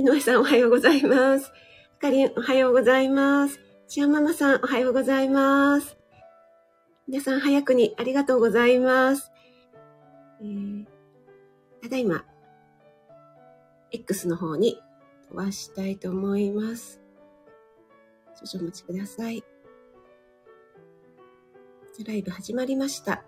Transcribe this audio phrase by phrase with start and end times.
[0.00, 1.52] 井上さんおはようございます。
[1.98, 3.60] あかりんおはようございます。
[3.86, 5.98] シアママさんおはようございます。
[7.06, 9.30] 皆さん早くにありがとうございます。
[10.40, 10.86] えー、
[11.82, 12.24] ただいま、
[13.92, 14.80] X の方に
[15.28, 16.98] 飛ばしたいと思います。
[18.42, 19.44] 少々お待ちください。
[22.06, 23.22] ライブ始まりました。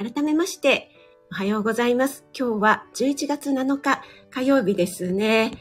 [0.00, 0.90] 改めまして、
[1.30, 2.24] おはようございます。
[2.32, 5.52] 今日は11月7日火曜日ですね。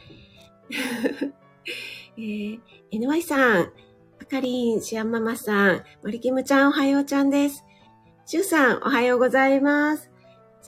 [2.17, 3.73] えー、NY さん、
[4.21, 7.65] あかりん、シアンママさん、森キムちゃん、おはようちゃんです。
[8.25, 10.08] シュウさん、おはようございます。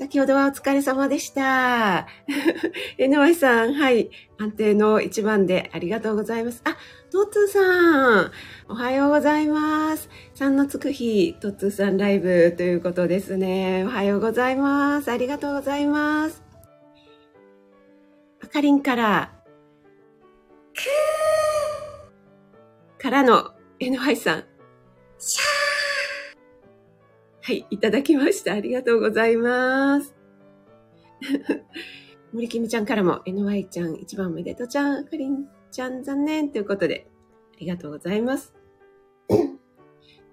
[0.01, 2.07] 先ほどはお疲れ様でした。
[2.97, 4.09] NY さん、はい。
[4.39, 6.63] 安定の一番でありがとうございます。
[6.63, 6.75] あ、
[7.11, 8.31] トッツーさん、
[8.67, 10.09] おはようございます。
[10.33, 13.83] 3のつく日、トッツーさんライブということですね。
[13.85, 15.11] おはようございます。
[15.11, 16.41] ありがとうございます。
[18.43, 19.31] あかりんから、
[22.97, 24.45] からの NY さん、
[25.19, 25.61] シャー
[27.44, 28.53] はい、いただきました。
[28.53, 30.16] ありがとうございます。
[32.33, 37.08] 森きむちゃんからも NY ちゃん一番おめでとうちゃん、かりんちゃん残念ということで、
[37.56, 38.53] ありがとうございます。
[39.28, 39.36] す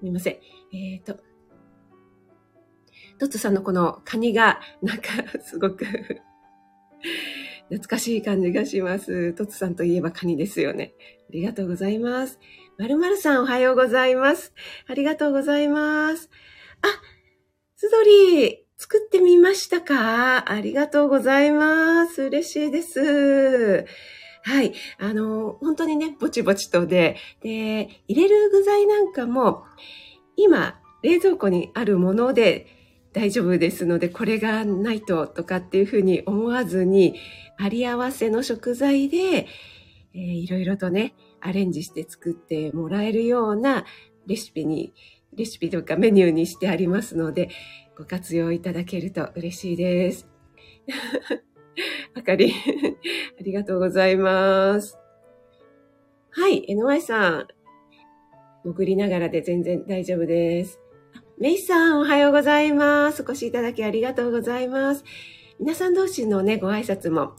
[0.03, 0.35] みません。
[0.77, 1.19] えっ、ー、と、
[3.19, 5.05] トッツさんのこのカニが、なんか
[5.41, 5.87] すごく
[7.71, 9.33] 懐かしい感じがします。
[9.33, 10.95] トッツさんといえばカニですよね。
[11.31, 12.39] ありがとうございます。
[12.77, 14.53] まるまるさんおはようございます。
[14.87, 16.31] ありがとうございます。
[16.83, 16.89] あ、
[17.77, 20.53] すどり、作ってみましたか？
[20.53, 22.23] ありがとうございます。
[22.23, 23.87] 嬉しいです。
[24.45, 24.73] はい。
[24.99, 29.65] あの、本当にね、ぼちぼちとで、で、入れる具材なんかも、
[30.37, 32.67] 今、冷蔵庫にあるもので
[33.13, 37.17] 大丈夫ですので、これがないととかっていうふうに思わずに、
[37.59, 39.49] あり合わせの食材で、
[40.15, 43.85] えー、いろいろとね、アレンジして作ってもらえるような
[44.27, 44.95] レシピに
[45.39, 47.49] レシピとかメニューにしてありますので、
[47.97, 50.29] ご活用いただけると嬉しいです。
[52.15, 52.53] あかり、
[53.39, 54.99] ありがとうございます。
[56.31, 57.49] はい、NY さん。
[58.65, 60.81] 潜りながらで全然大丈夫です。
[61.39, 63.23] メイさん、おはようございます。
[63.23, 65.05] お越しいただきありがとうございます。
[65.61, 67.37] 皆さん同士のね、ご挨拶も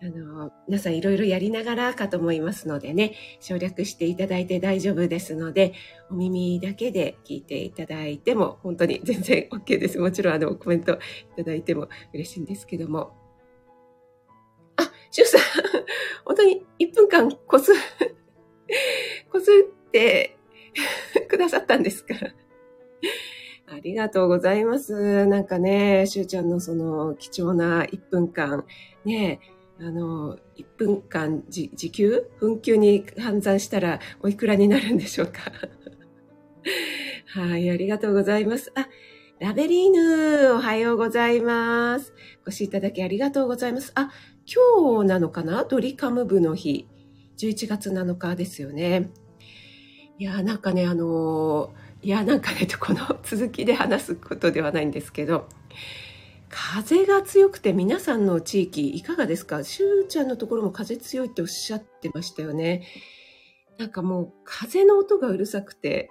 [0.00, 5.72] あの、皆さんいろいろやりながらかと思いますのでね、省略していただいて大丈夫ですので、
[6.08, 9.98] お耳だけで聞いていただいても、本当に全然 OK です。
[9.98, 10.98] もちろんあの、コメントい
[11.36, 13.10] ただいても嬉しいんですけども。
[14.76, 15.40] あ、シュウさん、
[16.24, 17.72] 本当に1分間こす、
[19.32, 20.36] こすって
[21.28, 22.14] くださったんですか？
[23.70, 25.26] ありがとうございます。
[25.26, 28.64] なんかね、しゅうちゃんのその貴重な1分間、
[29.04, 29.40] ね、
[29.80, 32.30] あの、1分間時給？
[32.40, 35.52] 分給に換算したらおいくらになるんでしょうか？
[37.40, 38.72] はい、ありがとうございます。
[38.74, 38.88] あ、
[39.38, 42.12] ラベリーヌ、おはようございます。
[42.44, 43.92] お越しいただきありがとうございます。
[43.94, 44.10] あ、
[44.46, 45.64] 今日なのかな？
[45.64, 46.86] ドリカム部の日。
[47.36, 49.10] 11月7日ですよね。
[50.18, 51.72] いや、なんかね、あの、
[52.02, 55.48] いや、なんかね、この続きで話すことではないんですけど、
[56.50, 59.64] 風が強くて皆さんの地域いかがですか？
[59.64, 62.86] しゅうちゃんのところも風強いっておっしゃってましたよね。
[63.78, 66.10] なんかもう風の音がうるさくて、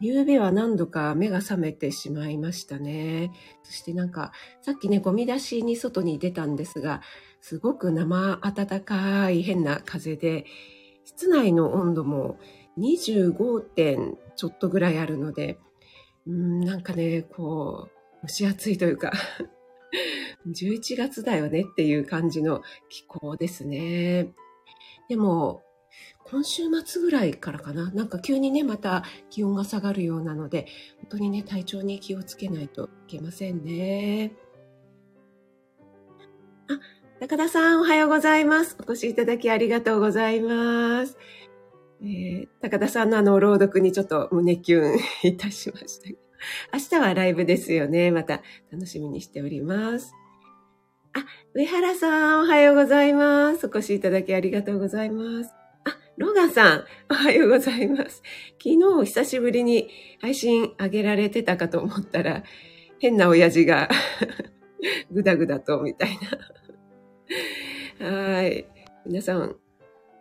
[0.00, 3.32] 夕べは何度か目が覚めてしまいましたね。
[3.64, 4.30] そしてなんか、
[4.62, 7.02] さっきね、ゴミ出しに外に出たんですが、
[7.40, 10.44] すごく生暖かい変な風で、
[11.04, 12.38] 室内の温度も
[12.78, 15.58] 25点ちょっとぐらいあるので、
[16.28, 17.88] うん、なんかね、こ
[18.22, 19.12] う、蒸し暑いというか
[20.46, 24.32] 11月だよねっていう感じの気候ですね。
[25.08, 25.62] でも、
[26.24, 27.90] 今週末ぐらいからかな。
[27.92, 30.66] なんか急にね、また気温が下がるようなので、
[30.98, 34.32] 本当にね、体調に気をつけないといけませんね。
[36.68, 36.78] あ、
[37.20, 38.76] 中田さんおはようございます。
[38.78, 41.16] お越しいただきありがとうございます。
[42.02, 46.27] えー、高田さんのあの朗読にちょっと胸キュンいたしました。
[46.72, 48.10] 明日はライブですよね。
[48.10, 48.42] また
[48.72, 50.12] 楽しみにしております。
[51.14, 51.24] あ、
[51.54, 53.66] 上原さん、おはようございます。
[53.66, 55.50] お越しいただきありがとうございます。
[55.84, 58.22] あ、ロガさん、おはようございます。
[58.62, 59.88] 昨日久しぶりに
[60.20, 62.44] 配信上げられてたかと思ったら、
[62.98, 63.88] 変な親父が
[65.10, 66.18] ぐだぐだと、みたい
[68.00, 68.06] な。
[68.06, 68.66] はい。
[69.06, 69.56] 皆さん、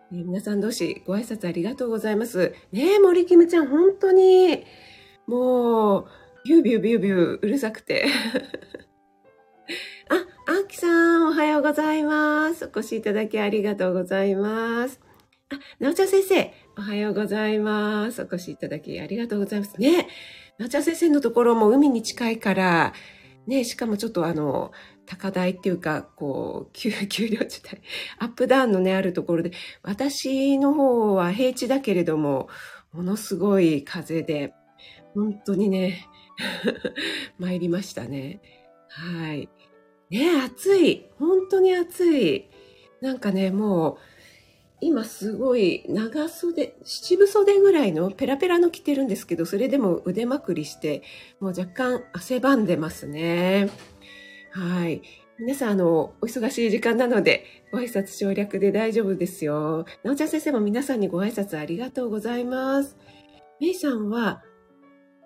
[0.10, 2.56] 皆さん同士ご挨拶ありがとうございます。
[2.72, 4.64] ねえ、森キムちゃん、本当に、
[5.28, 6.08] もう、
[6.46, 8.06] ビュービュービュービューうるさくて。
[10.10, 10.20] あ、あ
[10.68, 12.66] きさん、おはようございます。
[12.66, 15.02] お越しいただきありがとうございます。
[15.50, 18.22] あ、なおちゃん先生、おはようございます。
[18.22, 19.76] お越しいただきありがとうございます。
[19.82, 20.08] ね、
[20.58, 22.94] なおちゃん先生のところも海に近いから、
[23.48, 24.72] ね、しかもちょっとあの、
[25.06, 26.92] 高台っていうか、こう、給
[27.28, 27.82] 料地帯、
[28.20, 29.52] アップダウンのね、あるところで、
[29.84, 32.48] 私の方は平地だけれども、
[32.94, 34.54] ものすごい風で、
[35.18, 36.06] 本当にね、
[37.40, 38.40] 参りましたね。
[38.88, 39.50] はい。
[40.12, 41.06] ね暑い。
[41.18, 42.46] 本当に暑い。
[43.02, 43.98] なんかね、もう、
[44.80, 51.02] 今すごい長袖、七分袖ぐらいのペラペラの着てるんですけど、それでも腕まくりして、
[51.40, 53.72] もう若干汗ばんでますね。
[54.52, 55.02] はい。
[55.40, 59.86] 皆さん、あの、お忙しい時間なので、ご挨拶省略で大丈夫ですよ。
[60.04, 62.96] なおちゃん先生も皆さんにご挨拶ありがとうございます。
[63.60, 64.44] めいさんは、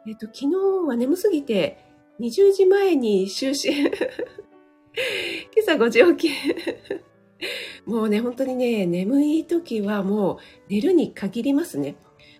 [0.07, 0.47] えっと、昨日
[0.87, 1.85] は眠すぎて、
[2.19, 3.91] 20時前に就寝。
[5.55, 7.89] 今朝5時起き。
[7.89, 10.37] もうね、本当にね、眠い時はもう
[10.69, 11.95] 寝るに限りますね。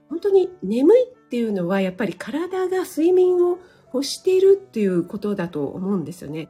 [0.09, 3.59] 本当に眠いっていうのはやっぱり体が睡眠を
[3.93, 6.49] 欲しているっていうことだと思うんですよね。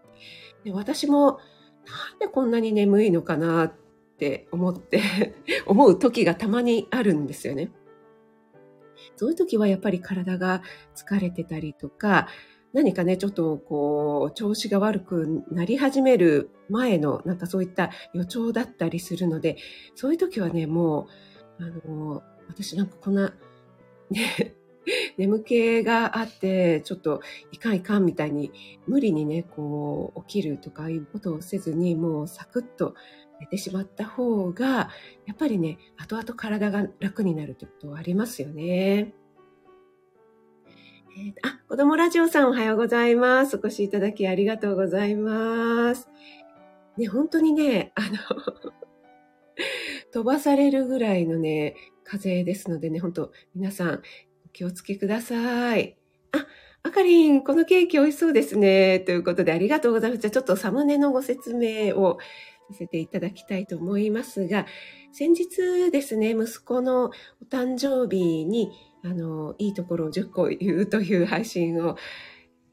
[0.64, 1.40] で私も
[1.86, 3.74] なんでこんなに眠いのかなっ
[4.18, 5.02] て思って
[5.68, 7.72] 思う時がたまにあるんですよね。
[9.16, 10.62] そういう時はやっぱり体が
[10.96, 12.28] 疲れてたりとか、
[12.74, 19.58] 何かね、ちょっとこう、調子が悪くなり始める前の、なんかそういった予兆だったりするので、
[19.96, 21.08] そういう時はね、も
[21.60, 23.34] う、あの、私なんかこんな、
[24.10, 24.56] ね、
[25.18, 27.22] 眠気があって、ちょっと
[27.52, 28.52] いかんいかんみたいに、
[28.88, 32.96] 無理にね、こう、起きるとかいうことをせずに、もうサクッと
[33.42, 34.92] 寝てしまった方が、
[35.26, 39.14] やっぱりね、後々体が楽になるってことはありますよね。
[41.18, 43.58] えー、あ、子供ラジオさんおはようございます。
[43.58, 46.08] お越しいただきありがとうございます。
[46.98, 48.10] ね、本当にね、あの
[50.14, 54.04] 飛ばされるぐらいのね、風ですのでね、本当皆さん、
[54.46, 55.98] お気をつけください。
[56.32, 56.46] あ、
[56.84, 59.00] あかりん、このケーキ美味しそうですね。
[59.00, 60.22] ということでありがとうございます。
[60.22, 62.20] じゃあちょっとサムネのご説明を
[62.72, 64.66] させていただきたいと思いますが、
[65.12, 67.12] 先日ですね、息子のお
[67.50, 68.72] 誕生日に
[69.04, 71.96] あの、いいところを10個言うという配信をい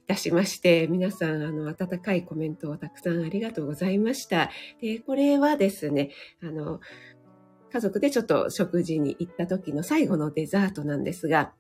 [0.07, 4.51] たしまして、皆さん、あの、温かいコメントをたくさんありがとうございました。
[4.81, 6.11] で、これはですね、
[6.43, 6.81] あの、
[7.73, 11.53] 家族でちょっと食事に行った時の最後のデザートなんですが、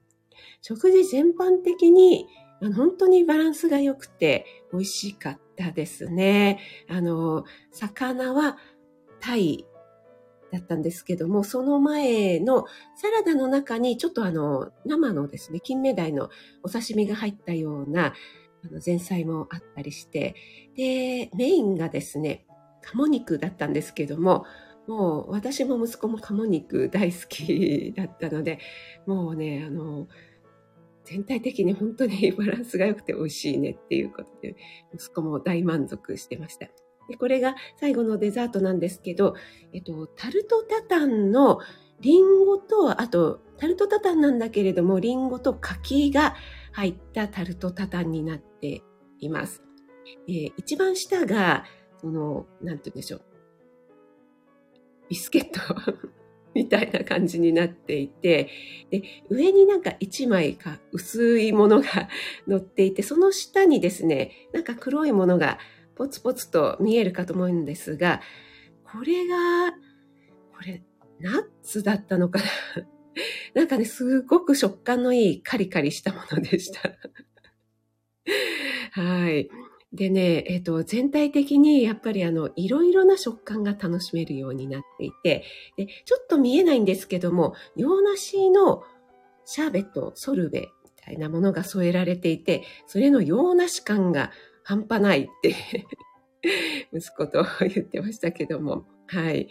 [0.63, 2.27] 食事全般的に
[2.61, 6.61] 本当にバランスが良くて美味しかったですね。
[6.89, 8.59] あの、魚は
[9.21, 9.65] タイ
[10.53, 12.65] だったんですけども、その前の
[12.97, 16.31] サラダの中にちょっとあの、生のですね、金目鯛の
[16.63, 18.15] お刺身が入ったような、
[18.65, 20.35] あの、前菜もあったりして、
[20.77, 22.47] で、メインがですね、
[22.83, 24.45] 鴨肉だったんですけども、
[24.87, 28.59] もう私も息子も鴨肉大好きだったので、
[29.07, 30.09] もうね、あの、
[31.09, 34.57] 全体的に本当に バランスが良くて美味しいねっていうことで、
[34.95, 36.69] 息子も大満足してました。
[37.09, 39.35] で、これが最後のデザートなんですけど、
[39.73, 41.61] えっと、タルトタタンの
[42.01, 46.35] リンゴと、あと、タルトタタンなんだけれども、リンゴと柿が
[46.73, 48.83] 入ったタルトタタンになって
[49.19, 49.63] います。
[50.29, 51.65] えー、一番下が、
[52.01, 53.23] その、なんて言うんでしょう。
[55.09, 55.61] ビスケット
[56.55, 58.49] みたいな感じになっていて、
[58.91, 62.09] で、上になんか一枚か薄いものが
[62.47, 65.59] 乗っていて、その下にですね、なんか黒いものが
[65.95, 68.21] ポツポツと見えるかと思うんですが、
[68.85, 69.73] これが、
[70.57, 70.83] これ、
[71.21, 72.45] ナッツだったのかな？
[73.55, 76.93] なんかね、すごく食感のいいカリカリしたものでした。
[78.93, 79.49] はい。
[79.93, 85.45] でね、えっ、と、全体的にやっぱりあの、いろいろな食感が楽しめるようになっていて、
[85.77, 88.83] で、ちょっと見えないんですけども、洋梨の
[89.47, 94.31] シャーベット、ソルベみたいなものが添えられていて、それの洋梨感が
[94.63, 95.87] 半端ないって
[96.93, 98.85] 息子と言ってましたけども。
[99.07, 99.49] はい。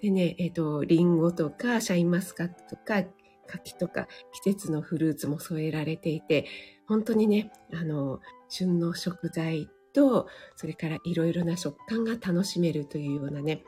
[0.00, 3.04] でね、えっ、と、リンゴとか、シャインマスカットとか、
[3.46, 4.08] 柿とか、
[4.42, 6.46] 季節のフルーツも添えられていて、
[6.86, 13.64] 本当にね、あの、旬の食材と、それからいろいろな食感が楽しめるというようなね、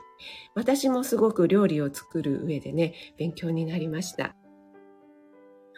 [0.54, 4.36] 私もすごく料理を作る上でね、勉強になりました。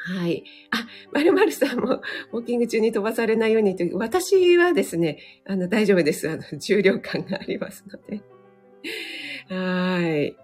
[0.00, 0.44] はい。
[0.70, 2.00] あ、まるまるさんも、
[2.32, 6.30] ウォーキング中に飛ばされないようにという、私はですね、あの、大丈夫です。
[6.30, 8.22] あの、重量感がありますので。
[9.48, 10.36] はい。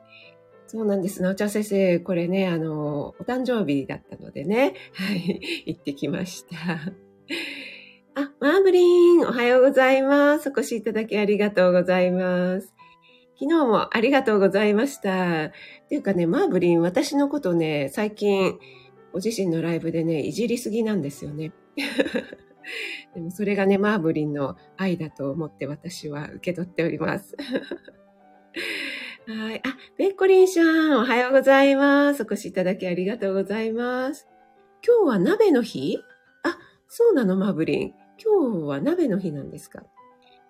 [0.66, 1.23] そうなんです。
[1.23, 6.92] なおちゃん先生、これね、あの、お誕生日だったのでね、はい、行ってきました。
[8.16, 10.49] あ、マーブリン、おはようございます。
[10.49, 12.73] お越しいただきありがとうございます。
[13.40, 15.47] 昨日もありがとうございました。
[15.47, 15.50] っ
[15.88, 18.56] ていうかね、マーブリン、私のことね、最近、
[19.12, 21.52] ご自身のライブでね、いじりすぎなんですよね。
[23.16, 27.37] でもそれがね、マーブリンの愛だと思って私は受け取っております。
[29.26, 29.61] はい。
[29.66, 32.23] あ、ベッコリンさん、おはようございます。
[32.23, 34.28] お越しいただきありがとうございます。
[34.87, 35.99] 今日は鍋の日？
[36.44, 36.56] あ、
[36.87, 38.03] そうなの、マーブリン。
[38.23, 39.85] 今日は鍋の日なんですか？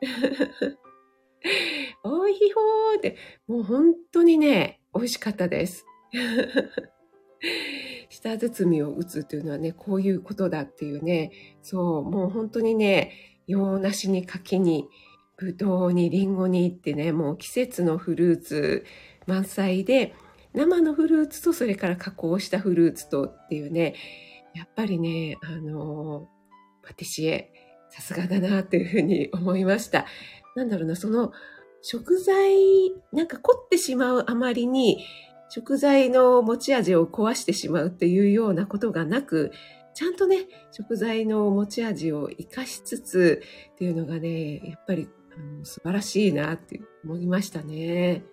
[2.04, 3.16] おいひほーって、
[3.46, 5.84] もう本当にね、美味しかったです。
[8.10, 13.12] 舌包みを打つというのはね、こういうことだっていうね、そう、もう本当にね、
[13.46, 14.88] 洋梨に柿に、
[15.36, 18.84] ぶどうにりんごにってね、もう季節のフルーツ
[19.26, 20.14] 満載で、
[20.54, 23.94] 生のフルーツとそれから加工したフルーツとっていうね、
[24.54, 26.28] やっぱりね、あの、
[26.82, 27.52] パティシエ、
[27.94, 30.04] さすがだなというふうに思いました。
[30.56, 31.32] なんだろうな、その
[31.80, 35.04] 食材、なんか凝ってしまうあまりに、
[35.48, 39.52] 食材の持ち味を壊してしまうっていうようなことがなく、
[39.94, 40.38] ちゃんとね、
[40.72, 43.42] 食材の持ち味を活かしつつ
[43.74, 48.24] っていうのがね、やっぱりあの素晴らしいなって思いましたね。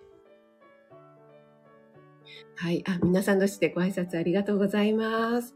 [2.56, 2.82] はい。
[2.88, 5.54] あ、皆さんとしてご挨拶ありがとうございます。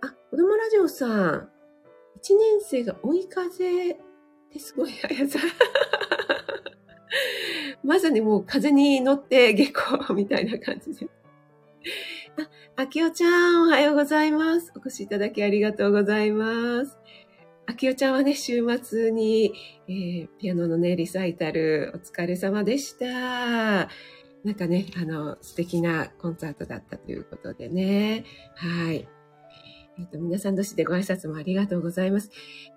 [0.00, 1.59] あ、子供ラジオさん。
[2.22, 3.96] 一年生が追い風っ
[4.52, 5.38] てすごい速さ。
[7.82, 11.08] まさにもう風に乗って下校みたいな感じで。
[12.76, 14.70] あ、あきおちゃん、おはようございます。
[14.76, 16.98] お越しいただきありがとうございます。
[17.66, 19.54] あきおちゃんはね、週末に、
[19.88, 23.88] えー、ピアノのね、リサイタル、お疲れ様でした。
[24.44, 28.24] なんかね、あの、素敵なコンサートだったということでね。
[28.56, 29.08] はい。
[30.00, 32.30] えっ、ー、と、皆さん同士でご挨拶もありがとうございます。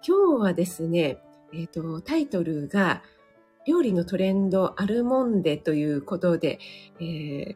[0.05, 1.19] 今日はですね、
[1.53, 3.01] えっ、ー、と、タイトルが、
[3.65, 6.59] 料理のトレンドアルモンデということで、
[6.99, 7.55] えー、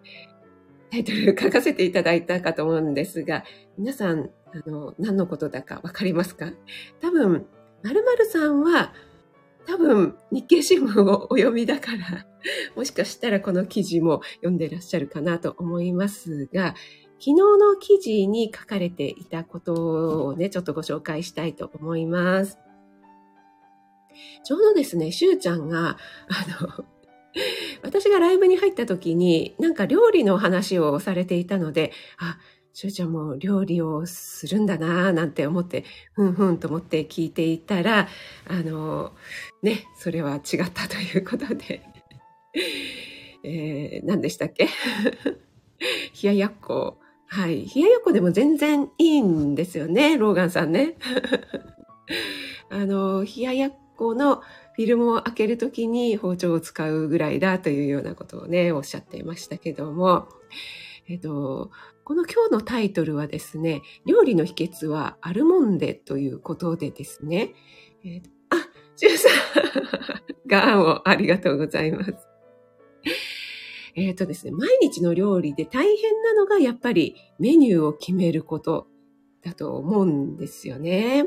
[0.90, 3.44] タイトル書かせていただいたかと思うんですが、
[3.78, 6.54] 皆さん、あの、何のことだかわかりますか？
[7.02, 7.46] 多分、
[7.84, 8.94] 〇〇さんは、
[9.66, 12.26] 多分、日経新聞をお読みだから、
[12.78, 16.74] もしかしたらこの記事も読んでらっしゃるかなと思いますが、
[17.20, 22.60] 昨日の記事に書かれていたことをね、ちょっとご紹介したいと思います。
[24.44, 25.98] ちょうどですね、しゅうちゃんが、
[26.28, 26.86] あの、
[27.84, 32.38] 私がライブに入った時に、なんか料理の話をされていたので、あ、
[32.74, 35.84] しゅうちゃんも料理をするんだなぁなんて思って、
[36.14, 38.08] ふんふんと思って聞いていたら、
[38.48, 39.14] あの、
[39.64, 41.82] ね、それは違ったということで、
[43.44, 44.68] えー、何でしたっけ？
[46.24, 47.00] 冷ややっこ。
[47.28, 47.68] はい。
[47.68, 50.96] 冷ややっこでも全然いいんですよね、ローガンさんね。
[52.70, 54.38] あの、冷ややっこの
[54.76, 60.30] フィルムを開けるときに包丁を使うぐらいだというようなことをね、おっしゃっていましたけども、
[61.10, 61.72] えっと、
[62.04, 67.54] この今日のタイトルはですね、料理の秘訣はアルモンデということでですね、
[68.06, 68.58] えー、あ、
[68.96, 69.32] ジュさん、
[70.48, 72.14] ガーンをありがとうございます。
[73.98, 78.88] えっ、とですね、毎日の料理で大変なのがやっぱりメニューを決めること
[79.44, 81.26] だと思うんですよね。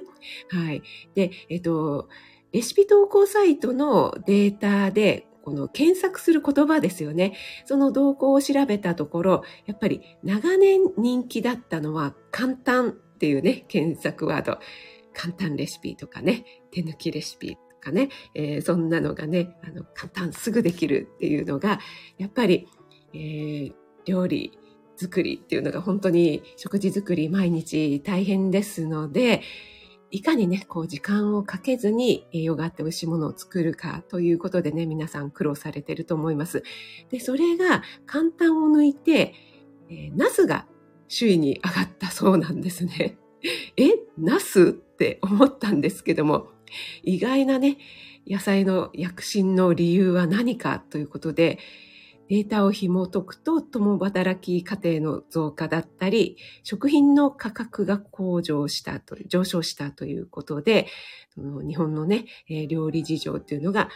[0.49, 0.83] はい。
[1.17, 2.09] で、えっ、と、
[2.53, 7.35] レシピ投稿サイトのデータで、この検索する言葉ですよね。
[7.65, 14.59] その動向を調べたところ、やっぱり長年人気だったのは簡単っていうね、検索ワード。
[15.13, 21.81] 簡単レシピとかね、手抜きレシピかね、えー、そんなのがね、あの、簡単すぐできるっていうのが、
[22.19, 22.69] やっぱり、
[23.13, 24.59] えー、料理
[24.97, 29.43] 作りっていうのが本当に食事作り毎日大変ですので、
[30.13, 36.65] いかにね、こう時間をかけずに栄養があって美味しいものを作るかということでね、皆さん苦労されてると思います。
[37.11, 39.35] で、それが簡単を抜いて、
[39.89, 40.67] えー、ナスが
[41.09, 43.19] 首位に上がったそうなんですね。
[43.77, 46.49] え、ナスって思ったんですけども、
[47.03, 47.79] 意外なね、
[48.27, 51.59] 野菜の躍進の理由は何かということで、
[52.29, 60.87] データを紐解くと、共働き家庭の増加だったり、食品の価格が向上したと、上昇したということで、
[61.37, 62.27] 日本のね、
[62.69, 63.89] 料理事情っていうのが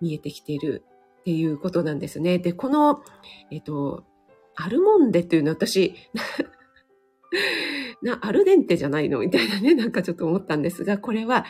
[0.00, 0.84] 見えてきている
[1.20, 2.40] っていうことなんですね。
[2.40, 3.02] で、この、
[3.52, 4.04] えっと、
[4.56, 5.94] アルモンデっていうのは私、
[8.02, 11.44] な、アルデンテじゃないのみたいなね、なんかちょっと思ったんですが、これは、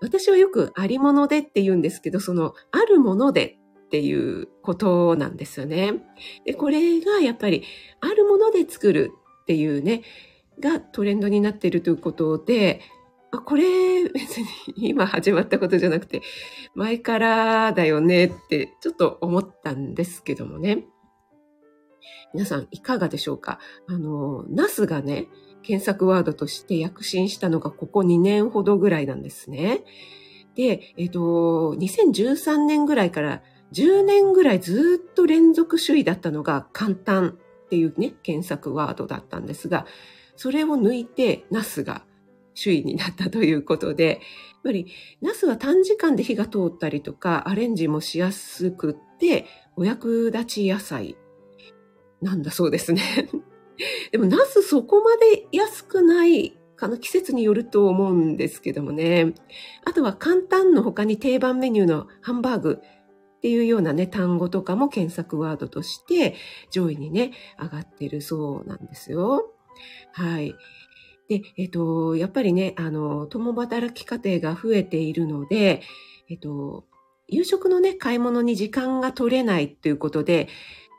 [0.00, 5.94] 私はよくありものでって言うんですけど、その、あるものでっていうことなんですよね。
[6.44, 7.64] で、これがやっぱり
[8.00, 10.02] あるもので作るっていうね、
[10.60, 12.80] がトレンドになっているということで、
[13.44, 14.46] これ別に
[14.90, 16.22] 今始まったことじゃなくて、
[16.74, 20.86] 前からだよねってちょっと思ったんですけどもね。
[22.32, 23.58] 皆さんいかがでしょうか？
[23.88, 25.28] あの、ナスがね、
[25.62, 29.84] 検索ワードとして躍進したのがここ2年ほどぐらいなんですね。
[30.54, 39.86] で、えっ、と、2013年ぐらいから10年ぐらいずっと連続首位だったのが簡単っていうね、検索ワードだったんですが、
[40.36, 42.02] それを抜いてナスが
[42.60, 44.18] 首位になったということで、やっ
[44.64, 44.86] ぱり
[45.22, 51.16] ナスは短時間で火が通ったりとかアレンジもしやすくってお役立ち野菜
[52.20, 53.30] なんだそうですね。
[54.12, 59.34] でもナスそこまで安くないかの季節によると思うんですけどもね。
[59.84, 66.34] あとは簡単の他に定番メニューのハンバーグっていうようなね、単語とかも検索ワードとして
[66.70, 69.52] 上位にね、上がってるそうなんですよ。
[70.12, 70.54] はい。
[71.28, 75.80] で、えっと、やっぱりね、あの、共働き家庭が増えているので、
[76.28, 76.84] えっと、
[77.28, 80.48] 夕食のね、買い物に時間が取れないということで、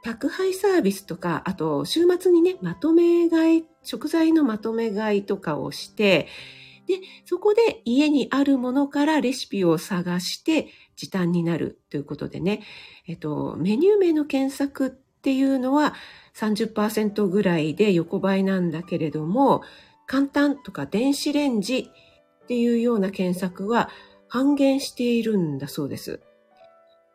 [0.04, 6.28] 宅配サービスとか、あと週末にね、まとめ買い、食材のまとめ買いとかをして、
[6.88, 12.64] で、そこで家にあるものからレシピを探して時短になるということでね、
[13.08, 15.94] えっと、メニュー名の検索っていうのは
[16.36, 19.62] 30%ぐらいで横ばいなんだけれども、
[20.08, 21.90] 簡単とか電子レンジ
[22.44, 23.90] っていうような検索は
[24.28, 26.22] 半減しているんだそうです。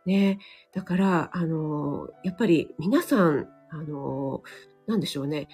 [0.06, 0.38] ね。
[0.72, 4.42] だから、あの、やっぱり皆さん、あの、
[4.86, 5.48] なんでしょうね。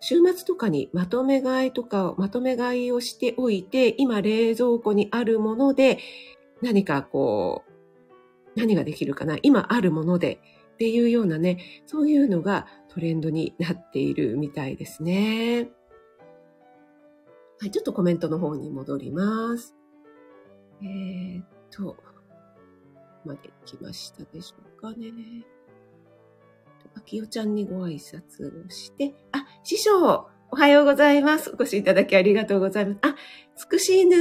[0.00, 5.98] 週末とかにまとめ買いとか、まとめ買いをしておいて、今冷蔵庫にあるもので、
[6.62, 7.72] 何かこう、
[8.58, 10.40] 何ができるかな今あるもので
[10.74, 15.70] っていうようなね、そういうのがトレンドになっているみたいですね。
[17.60, 19.74] はい、ちょっとコメントの方に戻ります。
[20.82, 21.96] えー、っと、
[23.24, 25.12] まで来ましたでしょうかね。
[26.96, 31.50] あきよちゃんにご挨拶をして、あ、師匠おはようございます。
[31.50, 32.98] お越しいただきありがとうございます。
[33.02, 33.16] あ、
[33.56, 34.16] つくし犬。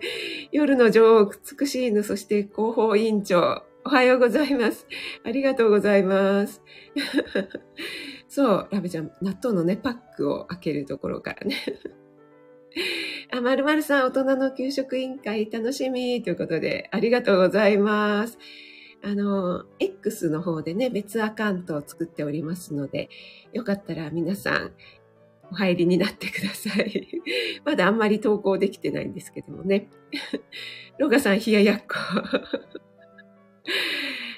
[0.50, 3.62] 夜の女王、つくし犬、そして広報委員長。
[3.84, 4.86] おはようございます。
[5.22, 6.62] ありがとうございます。
[8.26, 11.56] そう、ラベちゃん、納豆のね、パックを開けるところからね。
[13.32, 18.38] あ、まるまるさん、大人の給食委員会楽しみということで、ありがとうございます。
[19.02, 23.08] あの、X の方でね、別アカウントを作っておりますので、
[23.52, 24.72] よかったら皆さん、
[25.50, 27.22] お入りになってください。
[27.64, 29.88] まだあんまり投稿できてないんですけどもね。
[30.98, 31.94] ロガさん、冷ややっこ。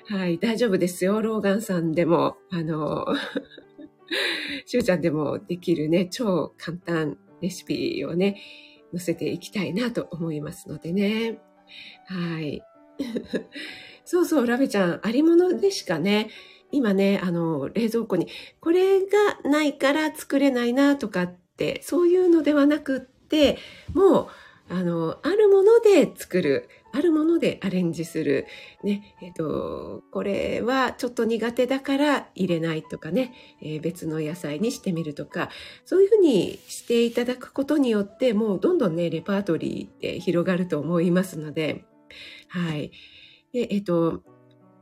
[0.14, 1.20] はい、大丈夫ですよ。
[1.20, 3.06] ローガンさんでも、あの、
[4.64, 8.40] しゅうちゃんでもできるね、超簡単レシピをね、
[8.92, 11.38] 載せていきたいなと思いますのでね。
[12.06, 12.62] はい。
[14.04, 16.30] そうそう、ラベちゃん、ありものでしかね、
[16.70, 18.28] 今ね、あの、冷蔵庫に、
[18.60, 19.08] これが
[19.44, 23.58] ないから作れないなとかって、そういうのではなくって、
[23.94, 24.28] もう、
[24.70, 26.68] あの、あるもので作る。
[26.92, 28.46] あるものでアレンジする。
[28.82, 35.50] ね、えっ、と、これはちょっと苦手だから入れないとかね、えー、別の野菜にしてみるとか、
[35.84, 41.84] そういうふうにしていただくことによって、もうどんどんね、レパートリーって広がると思いますので、
[42.48, 42.90] はい。
[43.52, 44.22] で、えっ、と、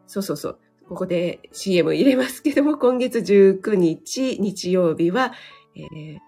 [0.07, 0.59] そうそうそう。
[0.89, 5.33] ここで CM 入れますけども、今月19日、日曜日は、
[5.75, 6.19] えー、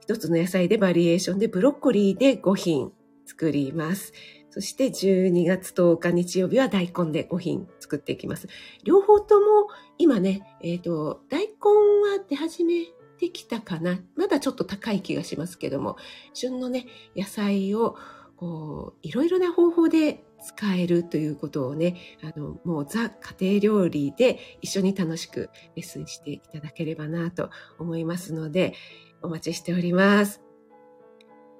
[0.00, 2.92] 一つの野菜でバリエーションでブロッコリーで5品
[3.26, 4.12] 作ります。
[4.58, 8.48] そして12月10日日曜日は大根で5品作っていきます。
[8.82, 9.68] 両方とも
[9.98, 12.86] 今ね、えっ、ー、と、大根は出始め
[13.20, 14.00] てきたかな。
[14.16, 15.96] まだちょっと高い気がしますけども、
[16.34, 17.94] 旬のね、野菜を
[18.34, 21.94] こう、いろいろな方法で使えるということをね、
[22.24, 28.74] あの、もうザ家庭料理で一緒に楽しくレッスンしていただければなと思いますので、
[29.22, 30.47] お待ちしております。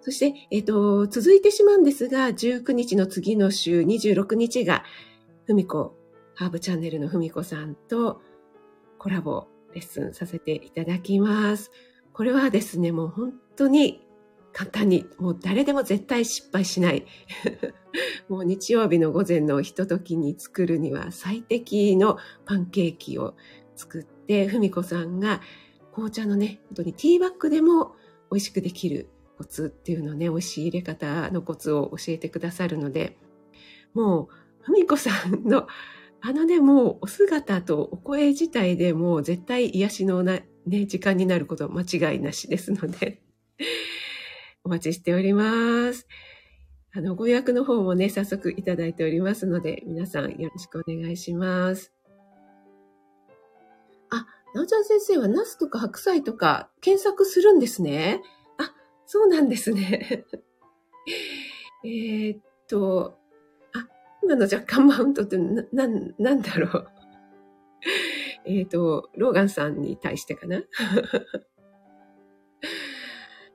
[0.08, 4.82] そして、えっ、ー、と、続いてしまうんですが、19日の次の週、26日が、
[5.44, 5.98] ふみこ、
[6.34, 8.22] ハーブチャンネルのふみこさんと
[8.96, 11.70] コラボレッスンさせていただきます。
[12.14, 14.02] これはですね、もう本当に
[14.54, 17.04] 簡単に、もう誰でも絶対失敗しない。
[18.30, 22.16] もう日曜日の午前のひとときに作るには最適の
[22.46, 23.34] パンケーキを
[23.76, 25.42] 作って、ふみこさんが
[25.92, 27.94] 紅茶のね、本当にティーバッグでも
[28.30, 33.16] 美味しくできるコツっていうのね、美味しい入れ方のコツを教えてくださるので、
[33.94, 34.28] もう、
[34.62, 35.68] ふみこさんの、
[36.20, 43.22] あのね、もうお姿とお声自体でもう絶対癒しのな、ね、時間になること間違いなしですので、
[44.64, 46.08] お待ちしております。
[46.92, 51.92] あの、ご予約の方もね、早速いただいておりますので、皆さんよろしくお願いします。
[54.10, 58.20] あ、なおちゃん先生はナスとか白菜とか検索するんですね。
[59.10, 60.26] そうなんですね。
[61.82, 63.18] えっと、
[63.74, 63.88] あ、
[64.22, 66.88] 今の若干マウントってな、な、なんだろう。
[68.44, 70.62] えっと、ローガンさんに対してかな。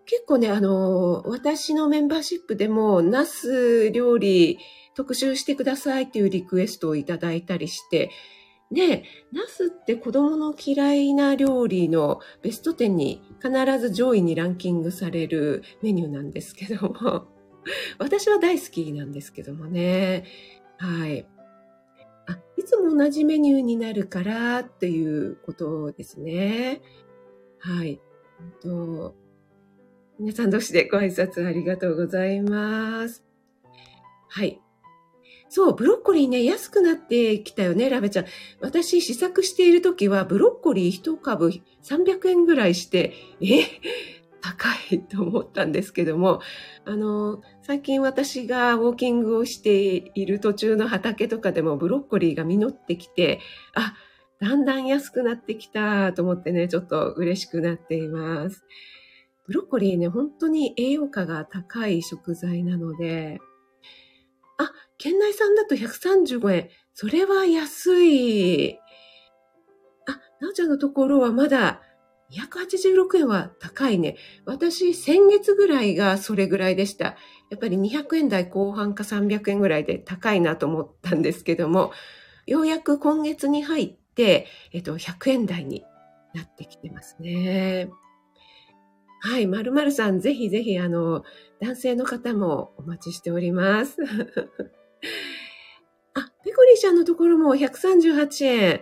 [0.05, 4.57] 結構ね、あの、私のメンバーシップでも、ナス料理
[4.95, 8.09] 特集してくださいっていうリクエストをいただいたりして、
[8.71, 17.27] ね、ナスって子供の嫌いな料理のベスト10に必ず上位にランキングされるメニューなんですけども、
[17.99, 20.25] 私は大好きなんですけどもね、
[20.77, 21.27] はい。
[22.27, 26.81] あ、いつも同じメニューになるからっていうことですね。
[27.59, 27.99] はい。
[28.61, 29.15] と
[30.19, 33.23] 皆さん同士でご挨拶ありがとうございます。
[34.29, 34.61] はい。
[35.55, 38.25] そう、ブロッコリーね、安くなってきたよね、ラベちゃん。
[38.59, 41.51] 私、試作しているときは、ブロッコリー1株
[41.83, 43.65] 300円ぐらいして、え、
[44.41, 46.41] 高いと思ったんですけども、
[46.85, 53.39] あの、最近私がウォーキングをしている途中の畑とかでもブロッコリーが実ってきて、
[53.75, 53.93] あ、
[54.39, 58.65] だんだん安くなってきたと思ってね、ちょっと嬉しくなっています。
[59.45, 63.37] ブロッコリーね、本当に栄養価が高い食材なので、
[64.57, 64.71] あ、
[65.03, 66.69] 県内産だと135円。
[66.93, 68.79] それは安い。
[70.07, 71.81] あ、なおちゃんのところはまだ
[72.31, 74.15] 286円は高いね。
[74.45, 77.17] 私、先月ぐらいがそれぐらいでした。
[77.49, 81.91] やっぱり200円台後半か300円ぐらいで高いなと思ったんですけども、
[82.47, 85.83] ようやく今月に入って、えっと、100円台に
[86.33, 87.89] なってきてますね。
[89.19, 91.25] はい、まるまるさん、ぜひぜひ、あの、
[91.59, 93.97] 男性の方もお待ちしております。
[96.13, 98.81] あ、ペコリーちゃんのところも138円。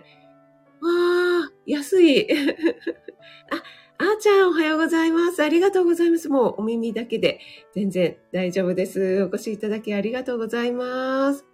[0.80, 2.26] わー、安い。
[3.50, 3.62] あ、
[3.98, 5.42] あーちゃん、おはようございます。
[5.42, 6.28] ありがとうございます。
[6.28, 7.40] もうお耳だけで
[7.72, 9.22] 全然大丈夫です。
[9.22, 11.46] お越しいただきありがとうございます。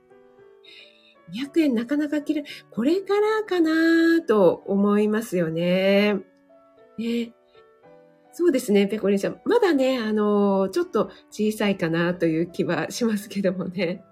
[1.32, 2.44] 200円なかなか切る。
[2.70, 6.14] これからかなと思いますよね。
[6.98, 7.32] ね。
[8.32, 9.40] そうですね、ペコリンちゃん。
[9.44, 14.04] まだね、あの、ちょっと小さいかなという気はしますけどもね。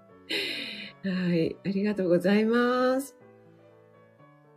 [1.03, 3.15] はい、ありがとうございます。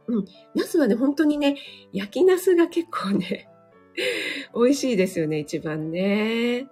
[0.07, 1.57] うん、ナスはね、本当にね、
[1.93, 3.49] 焼きナスが結構ね、
[4.55, 6.67] 美味しいですよね、一番ね。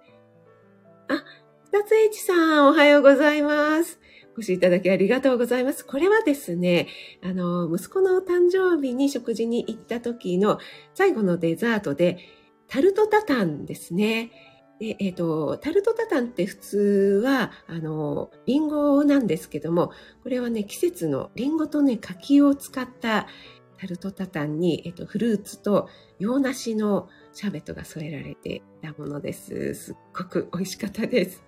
[1.07, 1.23] あ、
[1.71, 3.99] 二つ H さん、おはようございます。
[4.35, 5.85] お越しいただきありがとうございます。
[5.85, 6.87] これはですね、
[7.23, 10.59] あの、息子の誕生日に食事に行った時の
[10.93, 12.17] 最後のデザートで、
[12.67, 14.31] タルトタタンですね。
[14.79, 19.91] でえっ、ー、と、タルトタタンって普通は、あの、リンゴなんですけども、
[20.23, 23.27] これはね、季節のリンゴとね、柿を使った
[23.77, 29.73] タルトタタンに、えっ、ー、と、フルーツと洋梨のシャーベットが添えられていたものです。
[29.75, 31.43] すっごく美味しかったです。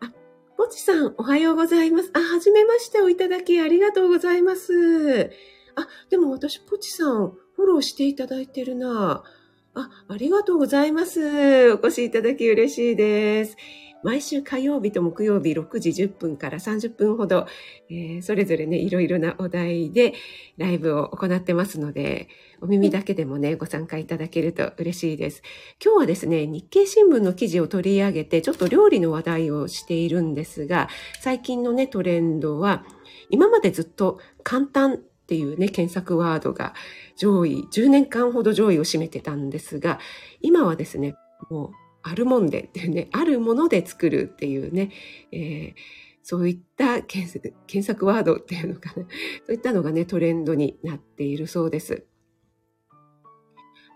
[0.00, 0.12] あ、
[0.56, 2.10] ポチさん、おはようございます。
[2.14, 5.30] あ、はじめましておいただきありがとうございます。
[5.74, 9.39] あ、でも私、ポチさん、フォローしていただいてるなぁ。
[9.74, 11.72] あ、ありがとうございます。
[11.72, 13.56] お越しいただき嬉しいです。
[14.02, 17.46] 毎週火曜日と木曜日6時10分から30分ほど、
[17.90, 20.14] えー、それぞれね、いろいろなお題で
[20.56, 22.28] ライブを行ってますので、
[22.62, 25.42] お耳だけでもね、ご参加いただけると嬉しいです。
[25.84, 30.88] 今日はですね、日経新聞の記事を取り上げて、ちょっと料理の話題をしているんですが、
[31.20, 32.84] 最近のね、トレンドは、
[33.28, 35.00] 今までずっと簡単
[35.30, 36.74] っていうね、検索ワードが
[37.16, 40.00] 上位、10年間ほど上位を占めてたんですが、
[40.40, 41.14] 今はですね、
[41.50, 41.70] もう、
[42.02, 44.90] あるもんでっていうね、あるもので作るっていうね、
[45.30, 45.74] えー、
[46.24, 47.28] そういった検
[47.84, 49.06] 索ワードっていうのかな、
[49.46, 52.04] そういったのがね、トレンドになっているそうです。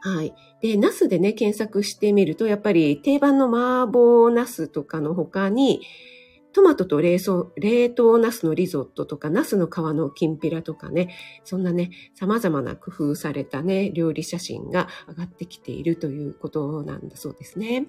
[0.03, 0.33] はい。
[0.62, 5.81] で、ナスでね、検索してみると、やっぱり定番の麻婆ナスとかの他に、
[6.55, 11.14] トマトと冷凍、冷凍ナスのリゾットとか、ナスの皮のきんぴらとかね、
[11.45, 17.88] そんなね、様々な工夫されたね、料理写真が上がってきているということなんだそうですね。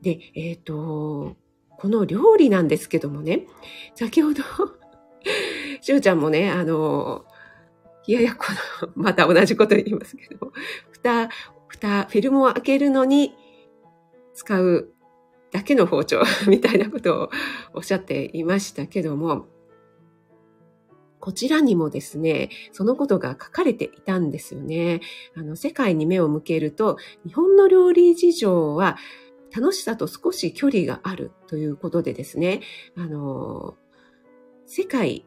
[0.00, 1.36] で、えっ、ー、と、
[1.76, 3.46] この料理なんですけどもね、
[3.94, 4.42] 先ほど
[5.82, 7.26] しゅうちゃんもね、あの、
[8.08, 8.46] 冷ややこ
[8.80, 10.52] の、また同じこと言いますけど、
[10.90, 11.28] 蓋、
[11.68, 13.34] 蓋、フィルムを開けるのに
[14.32, 14.93] 使う
[15.54, 17.30] だけの包丁 みたいなことを
[17.74, 19.46] おっしゃっていましたけども、
[21.20, 25.00] こちらにもですね、そのことが書かれていたんですよね。
[25.36, 28.98] あの、世界に目を向けると、日本の料理事情は、
[29.56, 32.60] 楽しさと少し距離があるということでですね、
[32.96, 33.76] あの、
[34.66, 35.24] 世界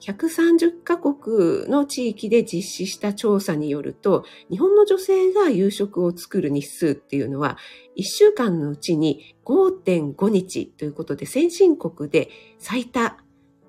[0.00, 7.56] 130カ国の地域で実施した調査によると、日本の女性が夕食を作る日数っていうのは、
[7.96, 12.28] 1週間のうちに5.5日ということで、先進国で
[12.58, 13.16] 最多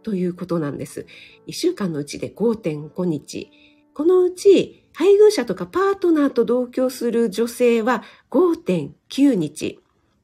[0.04, 1.06] ということなんです。
[1.48, 3.52] 1週間のうちで5.5日。
[3.94, 9.80] このうち、配偶者とかパートナーと同居する女性は5.9日。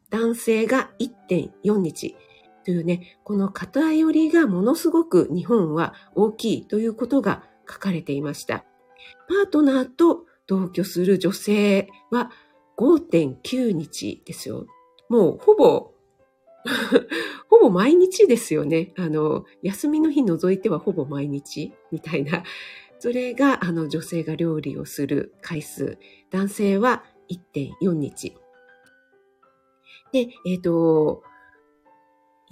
[0.10, 2.16] 男性が1.4日。
[2.63, 8.65] というね、この偏りがものすごく日本は大きいということが書かれていました。
[9.28, 12.32] パートナーと同居する女性は
[12.78, 14.65] 5.9日ですよ。
[15.10, 15.93] もうほぼ
[17.49, 18.93] ほぼ毎日ですよね。
[18.97, 22.43] あの、休みの日除いてはほぼ毎日みたいな。
[22.99, 25.97] それが、あの、女性が料理をする回数。
[26.32, 28.38] 男性は1.4日。
[30.13, 31.23] で、えっ、ー、と、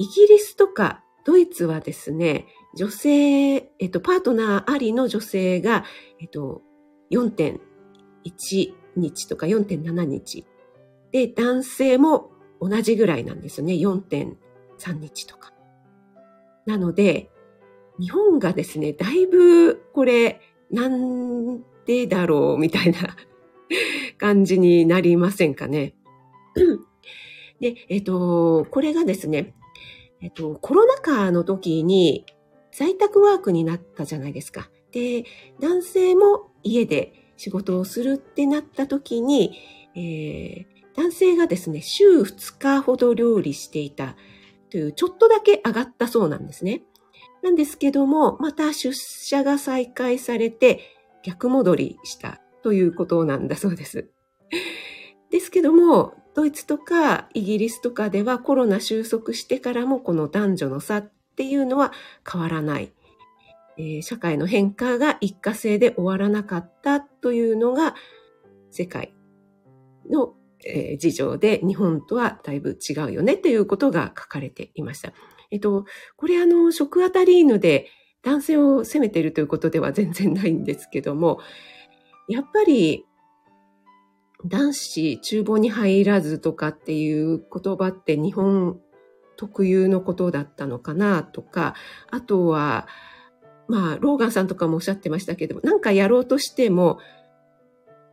[0.01, 5.85] イギリスとかドイツはですね、女性、えっと、パートナーありの女性が、
[6.19, 6.63] えっと、
[7.11, 7.59] 4.1
[8.95, 10.47] 日とか4.7日。
[11.11, 13.73] で、男性も同じぐらいなんですね。
[13.73, 14.37] 4.3
[14.99, 15.53] 日とか。
[16.65, 17.29] なので、
[17.99, 22.97] 日本がですね、だいぶこれ、なんでだろうみたいな
[24.17, 25.93] 感じになりませんかね。
[27.59, 29.53] で、えっと、これがですね、
[30.21, 32.25] えっと、コロナ禍の時に
[32.71, 34.69] 在宅ワークになったじゃないですか。
[34.91, 35.25] で、
[35.59, 39.57] 男性も家で仕事をするってなった時に、
[39.95, 44.15] えー、男性がですね、週2日ほど料理していた
[44.69, 46.83] という、ちょっとだけ上がったそうなんですね。
[47.41, 50.79] なんですけども、また出社が再開されて
[51.23, 54.09] 逆戻りしたということなんだそうです。
[55.31, 61.91] ですけども、ドイツとかイギリスとかではコロナ収束してからもこの男女の差っていうのは
[62.29, 62.93] 変わらない。
[63.77, 67.95] えー、社会の変化が一過性で終わらなかったというのが
[68.69, 69.13] 世界
[70.09, 70.33] の、
[70.65, 75.13] えー、事情で日本とはだいぶ違うよねということが書かれていました。
[75.51, 77.87] えっと、これあの、食アタリーヌで
[78.23, 81.39] 男性を責めているということでは全然ないんですけども、
[82.27, 83.05] やっぱり
[84.45, 88.79] 男子厨房に入らずとかっていう言葉って日本
[89.37, 91.75] 特有のことだったのかなとか、
[92.09, 92.87] あとは、
[93.67, 96.99] まあ、ローガンさんとかもおっしゃってましたけども、なんかやろうとしても、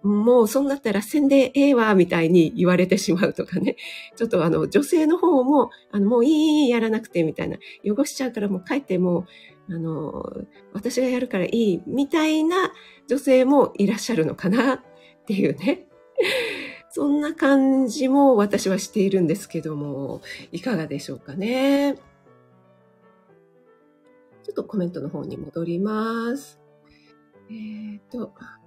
[0.02, 3.76] もうそんなったら宣伝ええわ、みたいに言われてしまうとかね。
[4.16, 7.58] ちょっとあの、女性の方も、あの、もういい、やらなくて、みたいな。
[7.84, 9.26] 汚しちゃうからもう帰っても
[9.68, 10.22] う、あの、
[10.72, 12.72] 私がやるからいい、みたいな
[13.08, 14.80] 女性もいらっしゃるのかなっ
[15.26, 15.87] ていうね。
[16.90, 20.20] そんな感じも私はしているんですけども、
[20.52, 21.96] いかがでしょうかね。
[24.42, 26.60] ちょっとコメントの方に戻ります。
[27.50, 28.58] えっ、と、あ、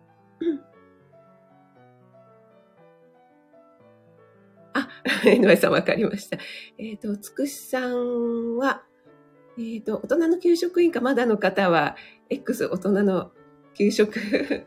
[5.26, 6.38] 井上さんわかりました。
[6.78, 8.84] えっ、と、つくしさんは、
[9.58, 11.96] えっ、と、大人の給食委員かまだの方は、
[12.30, 13.32] X 大人の
[13.74, 14.66] 給食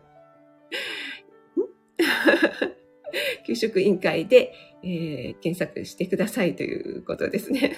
[3.46, 7.76] 給食委員会で、えー、検索してくださいということですね。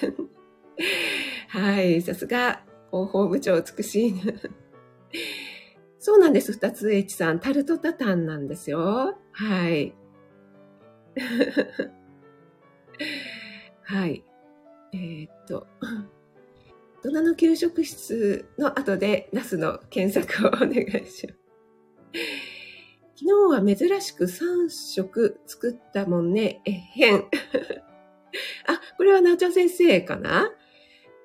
[1.49, 4.15] はい、さすが広報部長美しい。
[5.99, 7.39] そうなんです、二つ H さん。
[7.39, 9.17] タルトタタンなんですよ。
[9.31, 9.93] はい。
[13.83, 14.23] はい。
[14.93, 15.67] えー、っと、
[17.03, 21.46] 大人の給食室の後でナスの検索をお願いします。
[23.19, 26.61] 昨日は珍しく3食作ったもんね。
[26.65, 27.25] えへん。
[28.67, 30.51] あ、これはなおちゃん先生かな？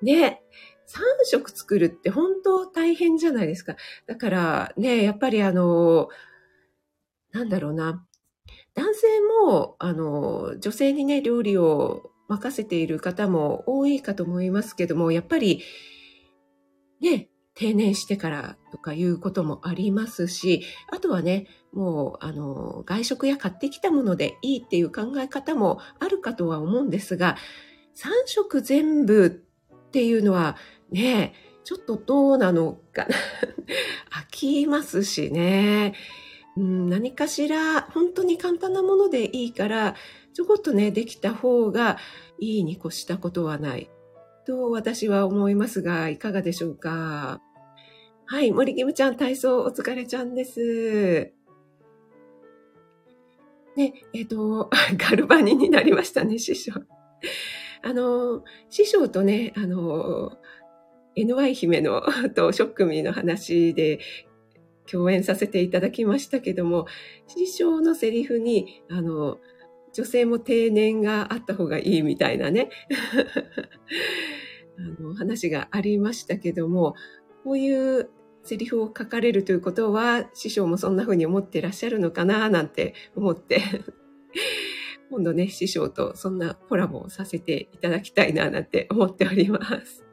[0.01, 0.41] ね。
[0.87, 3.75] 3食作るって本当大変じゃないですか。
[4.07, 6.09] だからね、やっぱりあの、
[7.31, 8.03] なんだろうな。
[8.73, 9.07] 男性
[9.45, 15.61] も、あの、女性にね、料理を任せている方も多いかと思いますけども、やっぱり、
[17.01, 27.35] ね、定年してからとかいうこともありますし、あとはね、もう、あの、外食や買ってきたものでいいっていう考え方もあるかとは思うんですが、
[27.95, 29.29] 3食全部っ
[29.91, 30.55] ていうのは
[30.91, 31.33] ね、
[31.63, 33.15] ちょっとどうなのかな。
[34.11, 35.93] 飽きますしね。
[36.55, 39.95] うん、何かしら本当に簡単なものでいいから、
[40.33, 41.97] ちょこっとね、できた方が
[42.39, 43.89] いいに越したことはない。
[44.45, 47.41] と私は思いますが、いかがでしょうか。
[48.25, 51.33] はい、森キムちゃん体操お疲れちゃんです。
[53.75, 56.73] ね、えっ、ー、と、 ガルバニになりましたね、師匠。
[57.81, 60.37] あの、師匠とね、あの、
[61.15, 62.01] NY 姫の
[62.35, 63.99] とショックミーの話で
[64.89, 66.85] 共演させていただきましたけども、
[67.27, 69.39] 師匠のセリフに、あの、
[69.93, 72.69] 女性も定年があった方がいいみたいなね、
[74.77, 76.95] あの話がありましたけども、
[77.43, 78.09] こういう
[78.43, 83.61] セリフを書かれるということは、師匠もそんな風に思ってらっしゃるのかななんて思って
[85.09, 90.05] 今度ね、師匠とそんなコラボをさせていただきたいななんて思っております。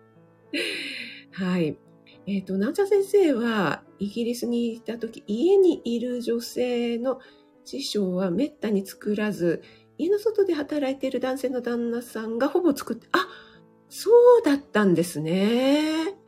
[1.32, 1.78] はい。
[2.26, 7.18] えっ、ー、と、南茶先生はイギリスにいた時、家にいる女性の
[7.64, 9.62] 師匠はめったに作らず、
[9.98, 13.26] 家の外で働いている男性の旦那さんがほぼ作って、あ、
[13.88, 16.19] そうだったんですね。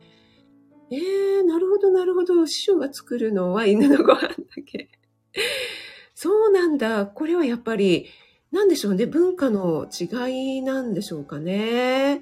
[0.95, 2.45] えー、なるほど、なるほど。
[2.45, 4.91] 師匠が作るのは犬のご飯だけ。
[6.13, 7.07] そうなんだ。
[7.07, 8.05] これはやっぱり、
[8.51, 9.07] なんでしょうね。
[9.07, 12.21] 文化の違いなんでしょうかね。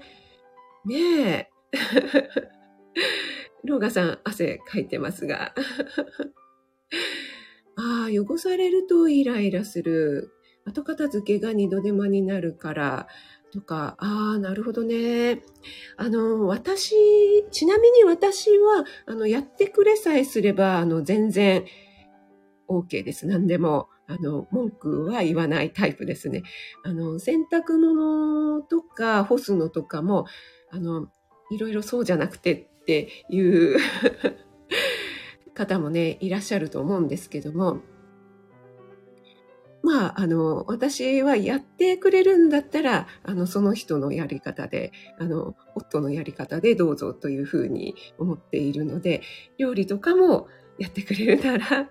[0.85, 1.49] ねえ。
[3.65, 5.53] ローガさん、汗かいてますが。
[7.75, 10.31] ああ、汚されるとイライラする。
[10.65, 13.07] 後片付けが二度手間になるから、
[13.51, 15.41] とか、ああ、なるほどね。
[15.97, 16.95] あの、私、
[17.51, 21.65] ちなみに私は、あの、やってくれさえすれば、あの、全然
[22.67, 23.27] OK です。
[23.27, 23.87] 何でも。
[24.07, 26.43] あの、文句は言わないタイプですね。
[26.83, 30.25] あの、洗濯物とか干すのとかも、
[30.69, 31.07] あの、
[31.49, 33.77] いろいろそうじゃなくてっていう
[35.53, 37.79] 方もね、いらっしゃると思うんですけども、
[39.83, 49.21] まあ、あの、私はやってくれるんだったら、あの、その人のやり方で、あの、夫のやり方でどうぞというふうに思っているので、
[49.57, 51.89] 料理とかもやってくれるなら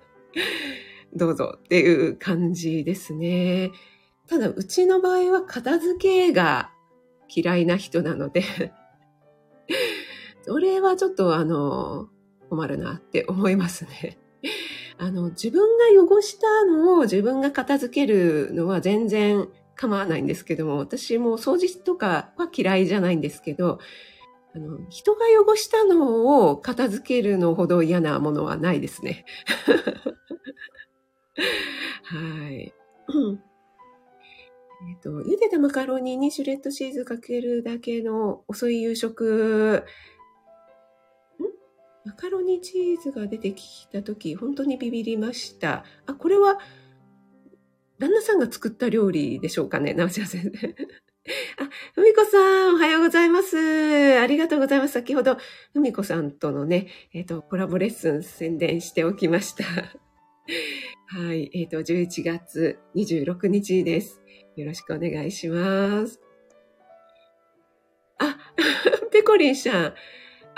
[1.14, 3.72] どうぞっていう感じですね。
[4.28, 5.98] ただ、うちの場合は片付
[6.28, 6.70] けが
[7.34, 8.42] 嫌いな人なので
[10.42, 12.08] それはちょっとあの、
[12.48, 14.18] 困るなって思いますね。
[15.02, 15.84] あの、自分が
[16.14, 23.78] 汚したのを自分が片付けるのは全然構わないんですけども、私も掃除とかは嫌いじゃないんですけど、
[24.54, 29.24] あの、人が汚したのを片付けるのほど嫌なものはないですね。
[32.04, 32.74] はい。
[34.90, 39.84] えっ、と、茹でたマカロニにシュレッドチーズかけるだけの遅い夕食。
[42.04, 45.84] マカロニチーズが出てきた時、本当にビビりました。
[46.06, 46.58] あ、これは、
[47.98, 50.74] 旦那さんが作った料理でしょうかね、直し先生。
[51.58, 52.38] あ、ふみこさ
[52.72, 54.18] ん、おはようございます。
[54.18, 54.94] ありがとうございます。
[54.94, 55.36] 先ほど、
[55.74, 59.64] ふみこさんとのね、えっ、ー、と、コラボレッスン宣伝しておきました。
[59.64, 64.22] はい、えっ、ー、と、11月26日です。
[64.56, 66.18] よろしくお願いします。
[68.18, 68.38] あ、
[69.12, 69.94] ペコリンさん、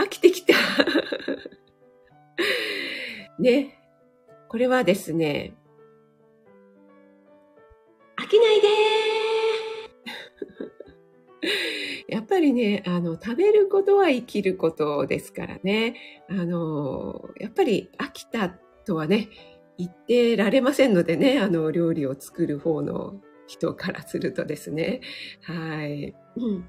[0.03, 0.55] 飽きてきた。
[3.39, 3.79] ね。
[4.49, 5.55] これはですね、
[8.17, 8.69] 飽きないで
[12.15, 15.97] やっぱりね、あの、食べることは生きることですからね。
[16.29, 19.31] あの、やっぱり飽きたとはね、
[19.79, 25.01] 言ってられませんのでね、あの、料理を作る方の人からするとですね。
[25.43, 26.15] はい。
[26.37, 26.65] うん。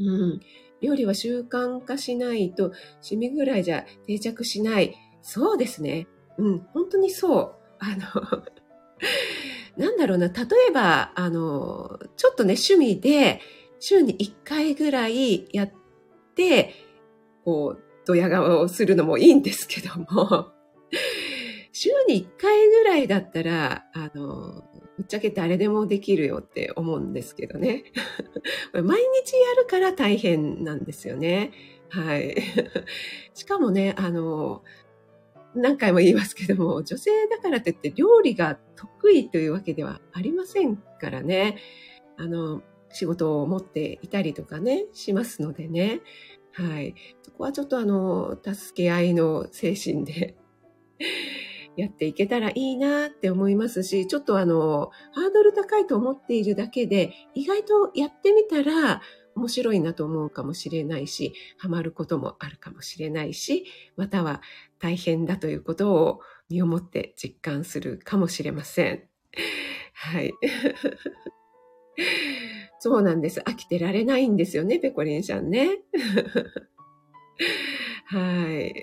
[0.00, 0.40] うん。
[0.80, 4.96] 料理は習慣化しないと、趣味ぐらいじゃ定着しない。
[5.22, 6.06] そうですね。
[6.38, 7.54] うん、本当にそう。
[7.80, 8.42] あの
[9.76, 13.40] なんだろうな、例えば、あの、ちょっとね、趣味で、
[13.80, 15.72] 週に1回ぐらいやっ
[16.34, 16.74] て、
[17.44, 20.52] こう、ドヤ顔をするのもいいんですけども、
[21.80, 24.64] 週に1回ぐらいだったら、あの、
[24.96, 27.84] ぶっちゃけ誰でもできるよって思うんですけどね。
[28.74, 31.52] 毎日やるから大変なんですよね。
[31.88, 32.34] はい。
[33.32, 34.64] しかもね、あの、
[35.54, 41.58] 何回も言いますけども、女性だからといって料理が得意というわけではありませんからね。
[42.16, 46.00] あの、仕事を持っていたりとかね、しますのでね。
[46.50, 46.96] はい。
[47.22, 50.34] そこはちょっとあの、助け合いの精神で
[51.78, 59.00] やっていけたらいいなって思いますし、ちょっとあの、ハードル高いと思っているだけで、意外とやってみたら
[59.36, 63.64] 面白いなと思うかもしれないし、ハマることもあるかもしれないし、
[63.96, 64.42] または
[64.80, 66.20] 大変だということを
[66.50, 69.04] 身をもって実感するかもしれません。
[69.92, 70.32] はい。
[72.80, 73.38] そうなんです。
[73.40, 75.78] 飽きてられないんですよね、ペコリンさんね。
[78.06, 78.74] はい。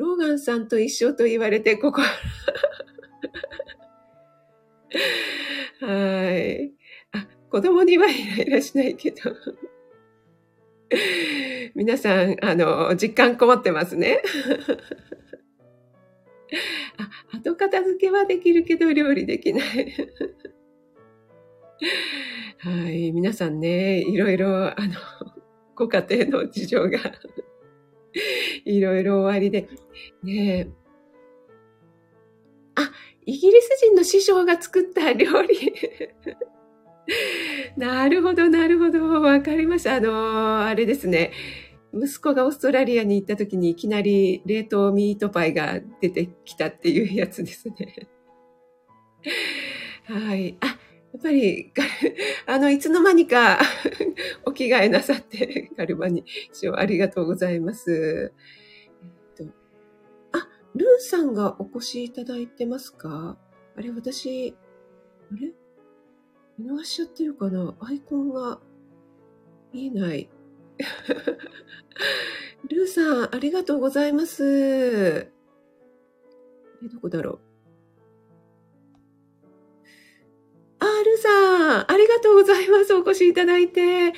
[0.00, 2.08] ローガンさんと一緒と言われて、ここは
[6.32, 6.72] い。
[7.12, 9.16] あ、子供にはイライラしないけど。
[11.74, 14.22] 皆さん、あの、実感こもってますね。
[16.96, 19.94] あ、後片付けはできるけど料理できない。
[22.58, 23.12] はい。
[23.12, 24.94] 皆さんね、いろいろ、あの、
[25.74, 26.98] ご家庭の事情が
[28.64, 29.68] いろいろ終わりで。
[30.22, 30.68] ねえ
[32.76, 32.90] あ、
[33.26, 35.74] イギリス人の師匠が作った料理
[37.76, 39.20] なるほど、なるほど。
[39.20, 39.96] わかりました。
[39.96, 41.32] あの、あれですね。
[41.92, 48.08] 息子がオーストラリアに行った時にいきなり冷凍ミートパイが出てきたっていうやつですね。
[50.04, 50.56] はい。
[50.60, 50.78] あ、
[51.12, 51.72] やっぱり、
[52.46, 53.58] あの、いつの間にか
[54.46, 58.32] お着替えなさって、カルバに師匠ありがとうございます。
[59.36, 59.52] えっと、
[60.32, 63.36] あ、ルーさんがお越しいただいてますか？
[63.76, 64.56] あれ、私、
[65.32, 65.52] あれ？
[66.58, 67.74] 見逃しちゃってるかな？
[67.80, 68.60] アイコンが
[69.72, 70.30] 見えない。
[72.68, 74.44] ルーさん、ありがとうございます。
[76.84, 77.49] え、どこだろう？
[80.80, 82.94] あ、ルさん、ありがとうございます。
[82.94, 84.12] お越しいただいて。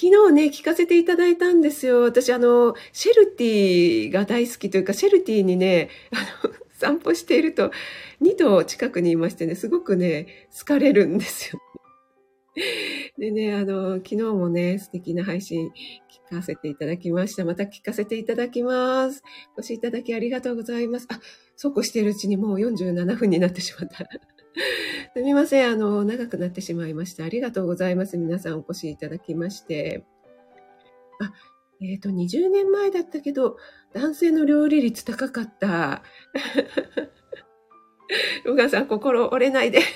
[0.00, 2.02] 昨日ね、聞かせていただいたんですよ。
[2.02, 7.72] 私、あの、シェルティが大好きというか、シェルティにね、 あの、散歩していると、
[8.22, 11.60] 2頭近くにいましてね、すごくね、好かれるんですよ。
[13.18, 15.70] でね、あの、昨日もね、素敵な配信
[16.30, 17.44] 聞かせていただきました。
[17.44, 19.22] また聞かせていただきます。
[19.56, 21.08] お越しいただきありがとうございます。
[21.10, 21.20] あ、
[21.56, 24.08] そうこうしているうちにもう47分になってしまった。
[25.14, 25.70] すみません。
[25.70, 27.24] あの、長くなってしまいました。
[27.24, 28.16] ありがとうございます。
[28.16, 30.04] 皆さんお越しいただきまして。
[31.20, 31.32] あ、
[31.80, 33.56] えっ、ー、と、20年前だったけど、
[33.92, 36.02] 男性の料理率高かった。
[38.44, 39.80] ロガさん、心折れないで。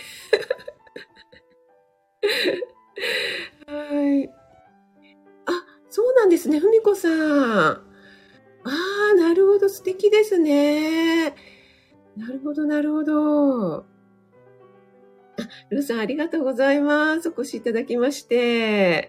[3.66, 4.28] はい。
[5.46, 6.60] あ、そうなんですね。
[6.60, 7.12] ふみこさん。
[7.12, 7.82] あ
[8.64, 9.68] あ、なるほど。
[9.68, 11.30] 素敵ですね。
[12.16, 13.91] なるほど、なるほど。
[15.70, 17.28] ルーさん、ありがとうございます。
[17.28, 19.08] お越しいただきまして。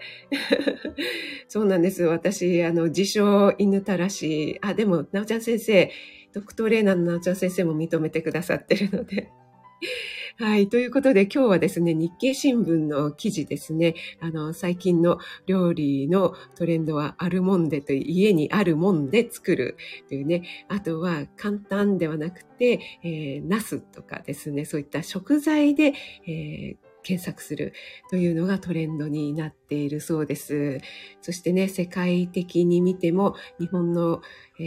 [1.48, 2.04] そうなんです。
[2.04, 4.60] 私、あの、自称犬たらし。
[4.62, 5.91] あ、でも、なおちゃん先生、
[6.34, 9.30] ドクトレーナーのなおちゃん先生も認めてくださってるので。
[10.40, 10.68] はい。
[10.68, 13.94] ということで今日はですね、日経新聞の記事ですね。
[14.20, 19.78] あの、最近の料理のトレンドはあるもんでという、家にあるもんで作る
[20.08, 20.42] というね。
[20.70, 25.94] あとは簡単ではなくて、えー、ナスとかですね、そういった食材で、
[26.28, 27.74] えー検索する
[28.10, 30.80] というのがトレンドになっているそうです。
[31.22, 34.22] そしてね、世界的に見ても日本の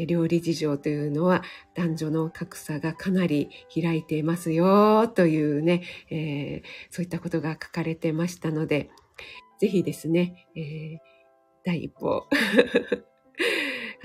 [0.07, 1.43] 料理事情というのは
[1.75, 8.91] 男女の格差がかなり開いていますよというね、えー、そういったことが書かれてましたので、
[9.59, 10.99] ぜひですね、えー、
[11.65, 12.29] 第一歩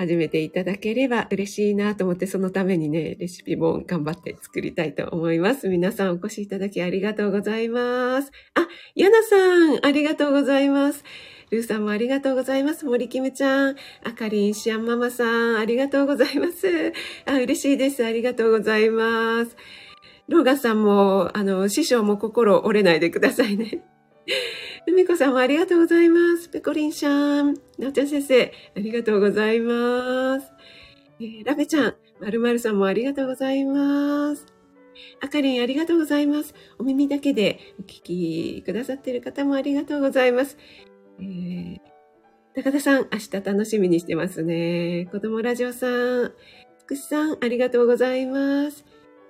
[0.01, 5.69] 始めていただければ嬉しいなと思って、そのためにね、レシピも頑張って作りたいと思います。
[5.69, 8.31] 皆さんお越しいただきありがとうございます。
[8.55, 9.35] あ、ヤナさ
[9.75, 11.03] ん、ありがとうございます。
[11.51, 12.85] ルーさんもありがとうございます。
[12.85, 16.93] 森キムちゃん、あかりん、シアンママさん、ありがとうございます。
[17.25, 18.03] あ、嬉しいです。
[18.03, 19.55] ありがとうございます。
[20.27, 23.83] ローガさんも、あの、師匠も心折れないでくださいね。
[24.91, 26.49] 梅子さんもありがとうございます。
[26.49, 30.51] ペコリンちゃん、なおちゃん先生、ありがとうございます。
[31.19, 34.45] えー、ラベちゃん、まるまるさんもありがとうございます。
[35.21, 36.53] あかりん、ありがとうございます。
[36.77, 40.57] お耳だけでお聞きくださっている方もありがとうございます。
[41.19, 41.77] えー、
[42.53, 45.07] 高田さん、明日楽しみにしてますね。
[45.09, 46.33] 子供ラジオさん、
[46.77, 48.83] つくしさん、ありがとうございます。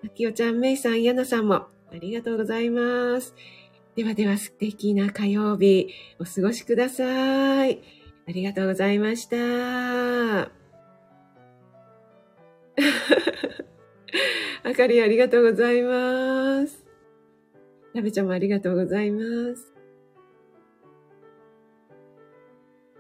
[0.04, 3.36] あきおちゃん、めいさん、やなさんも、ありがとうございます。
[3.96, 5.90] ではでは素敵な火曜日
[6.20, 7.82] お過ごしください。
[8.28, 9.38] ありがとうございました。
[14.64, 16.86] あかりありがとうございます。
[17.94, 19.22] ラベちゃんもありがとうございま
[19.56, 19.71] す。